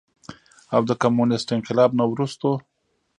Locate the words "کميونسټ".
1.01-1.47